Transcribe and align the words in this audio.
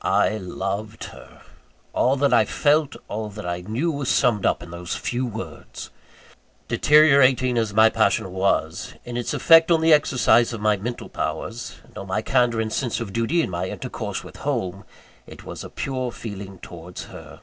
I 0.00 0.38
loved 0.38 1.04
her! 1.12 1.42
All 1.92 2.16
that 2.16 2.32
I 2.32 2.46
felt, 2.46 2.96
all 3.08 3.28
that 3.28 3.44
I 3.44 3.60
knew, 3.60 3.92
was 3.92 4.08
summed 4.08 4.46
up 4.46 4.62
in 4.62 4.70
those 4.70 4.94
few 4.96 5.26
words! 5.26 5.90
Deteriorating 6.66 7.58
as 7.58 7.74
my 7.74 7.90
passion 7.90 8.32
was 8.32 8.94
in 9.04 9.18
its 9.18 9.34
effect 9.34 9.70
on 9.70 9.82
the 9.82 9.92
exercise 9.92 10.54
of 10.54 10.62
my 10.62 10.78
mental 10.78 11.10
powers, 11.10 11.76
and 11.84 11.98
on 11.98 12.06
my 12.06 12.22
candour 12.22 12.58
and 12.62 12.72
sense 12.72 13.00
of 13.00 13.12
duty 13.12 13.42
in 13.42 13.50
my 13.50 13.66
intercourse 13.68 14.24
with 14.24 14.36
home, 14.36 14.84
it 15.26 15.44
was 15.44 15.62
a 15.62 15.68
pure 15.68 16.10
feeling 16.10 16.58
towards 16.60 17.04
_her. 17.08 17.40